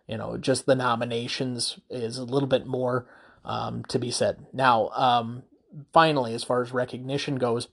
You 0.08 0.18
know, 0.18 0.38
just 0.38 0.66
the 0.66 0.76
nominations 0.76 1.80
is 1.90 2.18
a 2.18 2.26
little 2.26 2.48
bit 2.48 2.66
more 2.66 3.08
um, 3.46 3.84
to 3.86 4.00
be 4.00 4.12
said. 4.12 4.46
Now, 4.52 4.90
um, 4.90 5.44
finally, 5.92 6.34
as 6.34 6.44
far 6.44 6.62
as 6.62 6.72
recognition 6.72 7.38
goes, 7.38 7.68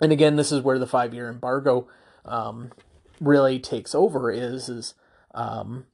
and 0.00 0.12
again, 0.12 0.36
this 0.36 0.52
is 0.52 0.62
where 0.62 0.78
the 0.78 0.86
five 0.86 1.12
year 1.12 1.28
embargo 1.28 1.88
um, 2.24 2.70
really 3.20 3.58
takes 3.58 3.94
over. 3.94 4.30
Is 4.30 4.68
is 4.68 4.94
um, 5.34 5.86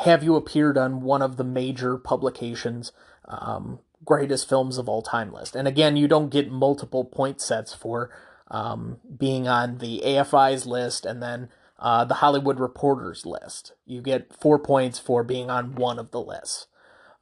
have 0.00 0.22
you 0.22 0.36
appeared 0.36 0.78
on 0.78 1.02
one 1.02 1.22
of 1.22 1.36
the 1.36 1.44
major 1.44 1.96
publications? 1.96 2.92
Um, 3.26 3.80
greatest 4.04 4.48
films 4.48 4.78
of 4.78 4.88
all 4.88 5.02
time 5.02 5.32
list. 5.32 5.54
And 5.54 5.68
again, 5.68 5.96
you 5.96 6.08
don't 6.08 6.30
get 6.30 6.50
multiple 6.50 7.04
point 7.04 7.40
sets 7.40 7.74
for 7.74 8.10
um, 8.50 8.98
being 9.18 9.46
on 9.46 9.78
the 9.78 10.02
AFI's 10.04 10.66
list 10.66 11.04
and 11.06 11.22
then 11.22 11.48
uh, 11.78 12.04
the 12.04 12.14
Hollywood 12.14 12.60
Reporters 12.60 13.24
list. 13.24 13.72
You 13.86 14.02
get 14.02 14.34
four 14.34 14.58
points 14.58 14.98
for 14.98 15.22
being 15.22 15.50
on 15.50 15.74
one 15.74 15.98
of 15.98 16.10
the 16.10 16.20
lists. 16.20 16.66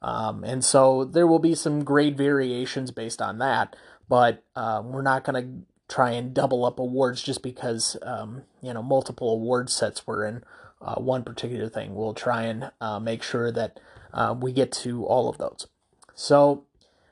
Um, 0.01 0.43
and 0.43 0.63
so 0.63 1.03
there 1.03 1.27
will 1.27 1.39
be 1.39 1.55
some 1.55 1.83
grade 1.83 2.17
variations 2.17 2.91
based 2.91 3.21
on 3.21 3.39
that, 3.39 3.75
but 4.07 4.43
uh, 4.55 4.81
we're 4.83 5.01
not 5.01 5.25
going 5.25 5.43
to 5.43 5.93
try 5.93 6.11
and 6.11 6.33
double 6.33 6.63
up 6.63 6.79
awards 6.79 7.21
just 7.21 7.43
because 7.43 7.97
um, 8.03 8.43
you 8.61 8.73
know 8.73 8.83
multiple 8.83 9.33
award 9.33 9.69
sets 9.69 10.05
were 10.07 10.25
in 10.25 10.43
uh, 10.81 10.95
one 10.95 11.23
particular 11.23 11.69
thing. 11.69 11.95
We'll 11.95 12.13
try 12.13 12.43
and 12.43 12.71
uh, 12.79 12.99
make 12.99 13.23
sure 13.23 13.51
that 13.51 13.79
uh, 14.13 14.35
we 14.39 14.51
get 14.51 14.71
to 14.71 15.05
all 15.05 15.29
of 15.29 15.37
those. 15.37 15.67
So 16.15 16.65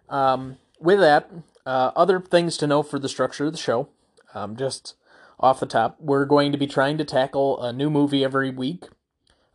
um, 0.10 0.58
with 0.80 1.00
that, 1.00 1.30
uh, 1.66 1.92
other 1.96 2.20
things 2.20 2.58
to 2.58 2.68
know 2.68 2.84
for 2.84 3.00
the 3.00 3.10
structure 3.10 3.46
of 3.46 3.52
the 3.52 3.58
show, 3.58 3.90
um, 4.34 4.56
just 4.56 4.96
off 5.40 5.60
the 5.60 5.66
top, 5.66 5.98
we're 6.00 6.26
going 6.26 6.52
to 6.52 6.58
be 6.58 6.68
trying 6.68 6.98
to 6.98 7.06
tackle 7.06 7.62
a 7.62 7.72
new 7.72 7.90
movie 7.90 8.24
every 8.24 8.50
week, 8.50 8.86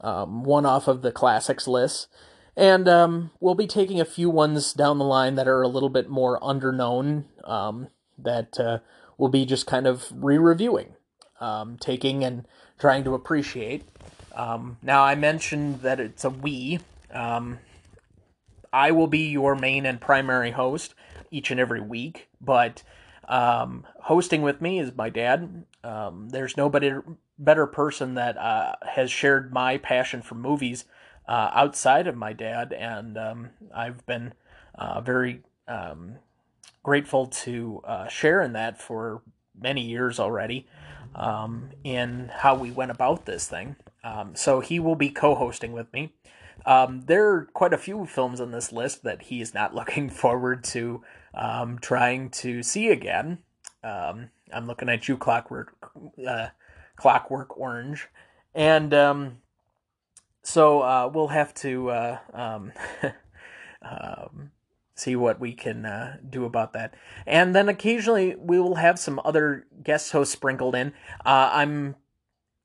um, 0.00 0.44
one 0.44 0.66
off 0.66 0.88
of 0.88 1.02
the 1.02 1.12
classics 1.12 1.66
list. 1.66 2.08
And 2.56 2.86
um, 2.86 3.30
we'll 3.40 3.54
be 3.54 3.66
taking 3.66 4.00
a 4.00 4.04
few 4.04 4.28
ones 4.28 4.74
down 4.74 4.98
the 4.98 5.04
line 5.04 5.36
that 5.36 5.48
are 5.48 5.62
a 5.62 5.68
little 5.68 5.88
bit 5.88 6.08
more 6.10 6.38
underknown 6.40 7.24
um, 7.44 7.88
that 8.18 8.60
uh, 8.60 8.78
we'll 9.16 9.30
be 9.30 9.46
just 9.46 9.66
kind 9.66 9.86
of 9.86 10.06
re 10.14 10.36
reviewing, 10.36 10.94
um, 11.40 11.78
taking 11.80 12.22
and 12.22 12.46
trying 12.82 13.04
to 13.04 13.14
appreciate. 13.14 13.84
Um, 14.34 14.76
now, 14.82 15.04
I 15.04 15.14
mentioned 15.14 15.82
that 15.82 16.00
it's 16.00 16.24
a 16.24 16.30
we. 16.30 16.80
Um, 17.12 17.60
I 18.72 18.90
will 18.90 19.06
be 19.06 19.28
your 19.28 19.54
main 19.54 19.86
and 19.86 20.00
primary 20.00 20.50
host 20.50 20.94
each 21.30 21.52
and 21.52 21.60
every 21.60 21.80
week, 21.80 22.28
but 22.40 22.82
um, 23.28 23.86
hosting 24.00 24.42
with 24.42 24.60
me 24.60 24.80
is 24.80 24.96
my 24.96 25.10
dad. 25.10 25.64
Um, 25.84 26.30
there's 26.30 26.56
nobody 26.56 26.90
better 27.38 27.68
person 27.68 28.14
that 28.14 28.36
uh, 28.36 28.74
has 28.84 29.12
shared 29.12 29.52
my 29.52 29.78
passion 29.78 30.20
for 30.20 30.34
movies 30.34 30.84
uh, 31.28 31.50
outside 31.54 32.08
of 32.08 32.16
my 32.16 32.32
dad, 32.32 32.72
and 32.72 33.16
um, 33.16 33.50
I've 33.72 34.04
been 34.06 34.34
uh, 34.74 35.00
very 35.02 35.42
um, 35.68 36.16
grateful 36.82 37.28
to 37.28 37.80
uh, 37.84 38.08
share 38.08 38.42
in 38.42 38.54
that 38.54 38.82
for 38.82 39.22
many 39.56 39.82
years 39.82 40.18
already 40.18 40.66
um, 41.14 41.70
in 41.84 42.30
how 42.32 42.54
we 42.54 42.70
went 42.70 42.90
about 42.90 43.26
this 43.26 43.48
thing. 43.48 43.76
Um, 44.04 44.34
so 44.34 44.60
he 44.60 44.80
will 44.80 44.96
be 44.96 45.10
co-hosting 45.10 45.72
with 45.72 45.92
me. 45.92 46.12
Um, 46.64 47.02
there 47.02 47.28
are 47.28 47.48
quite 47.52 47.72
a 47.72 47.78
few 47.78 48.06
films 48.06 48.40
on 48.40 48.50
this 48.50 48.72
list 48.72 49.02
that 49.04 49.22
he 49.22 49.40
is 49.40 49.54
not 49.54 49.74
looking 49.74 50.10
forward 50.10 50.64
to 50.64 51.02
um, 51.34 51.78
trying 51.78 52.30
to 52.30 52.62
see 52.62 52.88
again. 52.88 53.38
Um, 53.82 54.30
I'm 54.52 54.66
looking 54.66 54.88
at 54.88 55.08
you, 55.08 55.16
Clockwork, 55.16 55.74
uh, 56.26 56.48
Clockwork 56.96 57.58
Orange, 57.58 58.08
and 58.54 58.92
um, 58.94 59.38
so 60.42 60.82
uh, 60.82 61.10
we'll 61.12 61.28
have 61.28 61.54
to 61.54 61.90
uh, 61.90 62.18
see 65.02 65.16
what 65.16 65.40
we 65.40 65.52
can 65.52 65.84
uh, 65.84 66.16
do 66.28 66.44
about 66.44 66.72
that. 66.72 66.94
And 67.26 67.54
then 67.54 67.68
occasionally 67.68 68.36
we 68.38 68.60
will 68.60 68.76
have 68.76 68.98
some 68.98 69.20
other 69.24 69.66
guest 69.82 70.12
hosts 70.12 70.32
sprinkled 70.32 70.74
in. 70.74 70.88
Uh, 71.24 71.50
I'm 71.52 71.96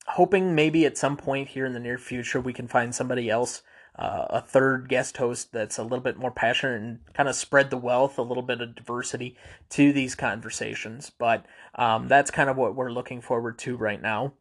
hoping 0.08 0.56
maybe 0.56 0.86
at 0.86 0.98
some 0.98 1.18
point 1.18 1.50
here 1.50 1.66
in 1.66 1.74
the 1.74 1.80
near 1.80 1.98
future 1.98 2.40
we 2.40 2.54
can 2.54 2.68
find 2.68 2.96
somebody 2.96 3.30
else 3.30 3.62
uh, 3.98 4.28
a 4.30 4.42
third 4.42 4.88
guest 4.88 5.18
host 5.18 5.52
that's 5.52 5.78
a 5.78 5.84
little 5.84 6.00
bit 6.00 6.18
more 6.18 6.32
passionate 6.32 6.82
and 6.82 7.00
kind 7.14 7.28
of 7.28 7.36
spread 7.36 7.72
the 7.72 7.78
wealth, 7.78 8.18
a 8.18 8.22
little 8.22 8.44
bit 8.44 8.62
of 8.62 8.76
diversity 8.76 9.36
to 9.70 9.92
these 9.92 10.14
conversations. 10.14 11.10
But 11.10 11.46
um, 11.76 12.08
that's 12.08 12.30
kind 12.30 12.50
of 12.50 12.58
what 12.58 12.76
we're 12.76 12.92
looking 12.92 13.22
forward 13.22 13.58
to 13.60 13.76
right 13.76 14.02
now. 14.02 14.34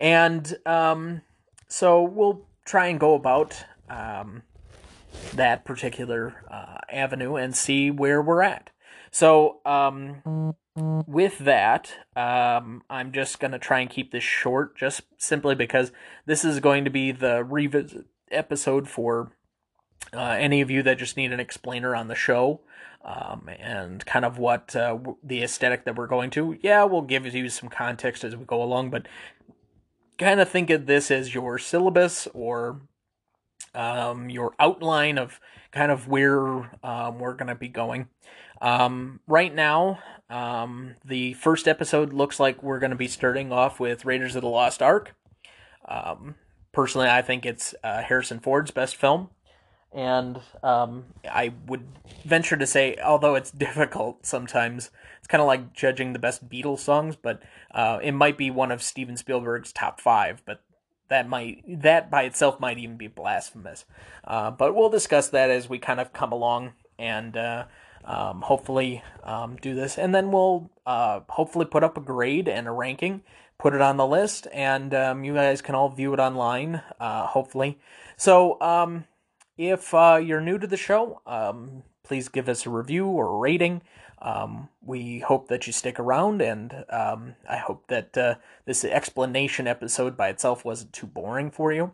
And 0.00 0.56
um, 0.66 1.22
so 1.68 2.02
we'll 2.02 2.46
try 2.64 2.88
and 2.88 2.98
go 2.98 3.14
about 3.14 3.64
um, 3.88 4.42
that 5.34 5.64
particular 5.64 6.44
uh, 6.50 6.78
avenue 6.90 7.36
and 7.36 7.56
see 7.56 7.90
where 7.90 8.22
we're 8.22 8.42
at. 8.42 8.70
So, 9.10 9.60
um, 9.64 10.54
with 10.74 11.38
that, 11.38 11.92
um, 12.14 12.82
I'm 12.90 13.12
just 13.12 13.40
going 13.40 13.52
to 13.52 13.58
try 13.58 13.80
and 13.80 13.88
keep 13.88 14.12
this 14.12 14.24
short, 14.24 14.76
just 14.76 15.02
simply 15.16 15.54
because 15.54 15.90
this 16.26 16.44
is 16.44 16.60
going 16.60 16.84
to 16.84 16.90
be 16.90 17.12
the 17.12 17.42
revisit 17.42 18.06
episode 18.30 18.88
for 18.88 19.32
uh, 20.12 20.36
any 20.38 20.60
of 20.60 20.70
you 20.70 20.82
that 20.82 20.98
just 20.98 21.16
need 21.16 21.32
an 21.32 21.40
explainer 21.40 21.96
on 21.96 22.08
the 22.08 22.14
show 22.14 22.60
um, 23.04 23.48
and 23.58 24.04
kind 24.04 24.24
of 24.24 24.38
what 24.38 24.74
uh, 24.76 24.98
the 25.22 25.42
aesthetic 25.42 25.84
that 25.84 25.96
we're 25.96 26.06
going 26.06 26.30
to. 26.30 26.58
Yeah, 26.60 26.84
we'll 26.84 27.02
give 27.02 27.26
you 27.34 27.48
some 27.48 27.68
context 27.68 28.24
as 28.24 28.36
we 28.36 28.44
go 28.44 28.62
along, 28.62 28.90
but 28.90 29.06
kind 30.18 30.40
of 30.40 30.48
think 30.48 30.70
of 30.70 30.86
this 30.86 31.10
as 31.10 31.34
your 31.34 31.58
syllabus 31.58 32.26
or 32.34 32.80
um, 33.76 34.30
your 34.30 34.54
outline 34.58 35.18
of 35.18 35.38
kind 35.70 35.92
of 35.92 36.08
where 36.08 36.70
um, 36.82 37.18
we're 37.18 37.34
going 37.34 37.48
to 37.48 37.54
be 37.54 37.68
going. 37.68 38.08
Um, 38.60 39.20
right 39.26 39.54
now, 39.54 39.98
um, 40.30 40.96
the 41.04 41.34
first 41.34 41.68
episode 41.68 42.12
looks 42.12 42.40
like 42.40 42.62
we're 42.62 42.78
going 42.78 42.90
to 42.90 42.96
be 42.96 43.08
starting 43.08 43.52
off 43.52 43.78
with 43.78 44.04
Raiders 44.04 44.34
of 44.34 44.42
the 44.42 44.48
Lost 44.48 44.82
Ark. 44.82 45.14
Um, 45.86 46.36
personally, 46.72 47.08
I 47.08 47.22
think 47.22 47.44
it's 47.44 47.74
uh, 47.84 48.02
Harrison 48.02 48.40
Ford's 48.40 48.70
best 48.70 48.96
film. 48.96 49.30
And 49.92 50.40
um, 50.62 51.06
I 51.30 51.52
would 51.66 51.86
venture 52.24 52.56
to 52.56 52.66
say, 52.66 52.96
although 53.02 53.34
it's 53.34 53.50
difficult 53.66 54.26
sometimes, 54.26 54.90
it's 55.18 55.28
kind 55.28 55.40
of 55.40 55.46
like 55.46 55.72
judging 55.72 56.12
the 56.12 56.18
best 56.18 56.48
Beatles 56.48 56.80
songs, 56.80 57.16
but 57.16 57.42
uh, 57.72 57.98
it 58.02 58.12
might 58.12 58.36
be 58.36 58.50
one 58.50 58.72
of 58.72 58.82
Steven 58.82 59.16
Spielberg's 59.16 59.72
top 59.72 60.00
five. 60.00 60.42
But 60.44 60.60
that 61.08 61.28
might 61.28 61.62
that 61.82 62.10
by 62.10 62.22
itself 62.22 62.60
might 62.60 62.78
even 62.78 62.96
be 62.96 63.06
blasphemous. 63.06 63.84
Uh, 64.24 64.50
but 64.50 64.74
we'll 64.74 64.90
discuss 64.90 65.28
that 65.28 65.50
as 65.50 65.68
we 65.68 65.78
kind 65.78 66.00
of 66.00 66.12
come 66.12 66.32
along 66.32 66.72
and 66.98 67.36
uh, 67.36 67.64
um, 68.04 68.42
hopefully 68.42 69.02
um, 69.24 69.56
do 69.56 69.74
this, 69.74 69.98
and 69.98 70.14
then 70.14 70.30
we'll 70.30 70.70
uh, 70.86 71.20
hopefully 71.28 71.66
put 71.66 71.84
up 71.84 71.96
a 71.96 72.00
grade 72.00 72.48
and 72.48 72.66
a 72.66 72.70
ranking 72.70 73.22
put 73.58 73.74
it 73.74 73.80
on 73.80 73.96
the 73.96 74.06
list, 74.06 74.46
and 74.52 74.92
um, 74.94 75.24
you 75.24 75.34
guys 75.34 75.62
can 75.62 75.74
all 75.74 75.88
view 75.88 76.12
it 76.12 76.20
online, 76.20 76.82
uh, 77.00 77.26
hopefully. 77.26 77.78
So, 78.16 78.60
um, 78.60 79.04
if 79.56 79.94
uh, 79.94 80.20
you're 80.22 80.40
new 80.40 80.58
to 80.58 80.66
the 80.66 80.76
show, 80.76 81.22
um, 81.26 81.82
please 82.02 82.28
give 82.28 82.48
us 82.48 82.66
a 82.66 82.70
review 82.70 83.06
or 83.06 83.28
a 83.28 83.38
rating. 83.38 83.82
Um, 84.20 84.68
we 84.80 85.20
hope 85.20 85.48
that 85.48 85.66
you 85.66 85.72
stick 85.72 86.00
around, 86.00 86.40
and 86.40 86.84
um, 86.88 87.34
I 87.48 87.58
hope 87.58 87.86
that 87.88 88.16
uh, 88.16 88.34
this 88.64 88.84
explanation 88.84 89.66
episode 89.66 90.16
by 90.16 90.28
itself 90.28 90.64
wasn't 90.64 90.92
too 90.92 91.06
boring 91.06 91.50
for 91.50 91.72
you. 91.72 91.92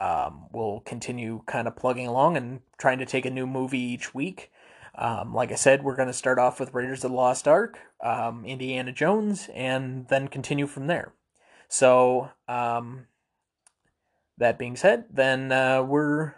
Um, 0.00 0.46
we'll 0.52 0.80
continue 0.80 1.42
kind 1.46 1.68
of 1.68 1.76
plugging 1.76 2.06
along 2.06 2.36
and 2.36 2.60
trying 2.78 2.98
to 2.98 3.06
take 3.06 3.26
a 3.26 3.30
new 3.30 3.46
movie 3.46 3.78
each 3.78 4.14
week. 4.14 4.50
Um, 4.94 5.32
like 5.34 5.52
I 5.52 5.56
said, 5.56 5.84
we're 5.84 5.96
going 5.96 6.08
to 6.08 6.14
start 6.14 6.38
off 6.38 6.58
with 6.58 6.74
Raiders 6.74 7.04
of 7.04 7.10
the 7.10 7.16
Lost 7.16 7.46
Ark, 7.46 7.78
um, 8.02 8.44
Indiana 8.44 8.92
Jones, 8.92 9.48
and 9.54 10.08
then 10.08 10.28
continue 10.28 10.66
from 10.66 10.88
there. 10.88 11.12
So, 11.68 12.30
um, 12.48 13.06
that 14.38 14.58
being 14.58 14.74
said, 14.74 15.04
then 15.10 15.52
uh, 15.52 15.82
we're 15.82 16.34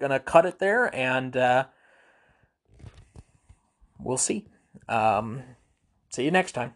going 0.00 0.10
to 0.10 0.18
cut 0.18 0.46
it 0.46 0.58
there 0.58 0.92
and 0.94 1.36
uh, 1.36 1.66
we'll 4.00 4.16
see. 4.16 4.48
Um, 4.88 5.42
see 6.10 6.24
you 6.24 6.30
next 6.30 6.52
time. 6.52 6.74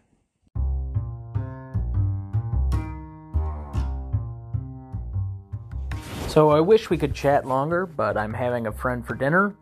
So 6.27 6.51
I 6.51 6.59
wish 6.59 6.89
we 6.89 6.97
could 6.97 7.15
chat 7.15 7.45
longer, 7.45 7.85
but 7.85 8.15
I'm 8.15 8.33
having 8.33 8.67
a 8.67 8.71
friend 8.71 9.05
for 9.05 9.15
dinner 9.15 9.55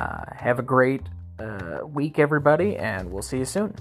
uh, 0.00 0.24
have 0.34 0.58
a 0.58 0.62
great 0.62 1.02
uh, 1.38 1.80
week, 1.84 2.18
everybody, 2.18 2.76
and 2.76 3.10
we'll 3.10 3.22
see 3.22 3.38
you 3.38 3.44
soon. 3.44 3.74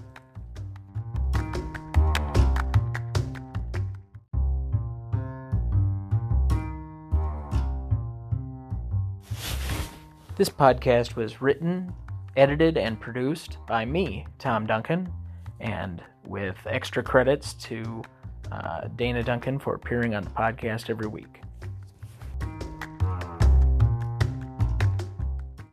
This 10.35 10.49
podcast 10.49 11.15
was 11.15 11.41
written, 11.41 11.93
edited, 12.35 12.77
and 12.77 12.99
produced 12.99 13.57
by 13.67 13.85
me, 13.85 14.25
Tom 14.37 14.65
Duncan, 14.65 15.11
and 15.59 16.03
with 16.25 16.57
extra 16.65 17.03
credits 17.03 17.53
to 17.53 18.03
uh, 18.51 18.87
Dana 18.95 19.23
Duncan 19.23 19.59
for 19.59 19.75
appearing 19.75 20.15
on 20.15 20.23
the 20.23 20.29
podcast 20.29 20.89
every 20.89 21.07
week. 21.07 21.41